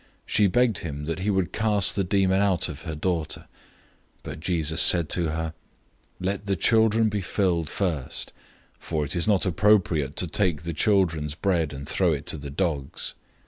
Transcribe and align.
She 0.25 0.47
begged 0.47 0.79
him 0.79 1.05
that 1.05 1.19
he 1.19 1.29
would 1.29 1.53
cast 1.53 1.95
the 1.95 2.03
demon 2.03 2.41
out 2.41 2.69
of 2.69 2.85
her 2.85 2.95
daughter. 2.95 3.41
007:027 4.23 4.23
But 4.23 4.39
Jesus 4.39 4.81
said 4.81 5.09
to 5.09 5.29
her, 5.29 5.53
"Let 6.19 6.45
the 6.47 6.55
children 6.55 7.07
be 7.07 7.21
filled 7.21 7.69
first, 7.69 8.33
for 8.79 9.05
it 9.05 9.15
is 9.15 9.27
not 9.27 9.45
appropriate 9.45 10.15
to 10.15 10.25
take 10.25 10.63
the 10.63 10.73
children's 10.73 11.35
bread 11.35 11.71
and 11.71 11.87
throw 11.87 12.13
it 12.13 12.25
to 12.25 12.37
the 12.39 12.49
dogs." 12.49 13.13